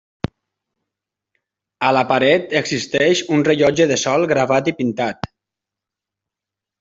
A 1.89 1.91
la 1.95 2.01
paret 2.11 2.55
existeix 2.61 3.21
un 3.37 3.45
rellotge 3.49 3.87
de 3.91 3.99
sol 4.05 4.25
gravat 4.33 4.71
i 4.73 4.73
pintat. 4.81 5.29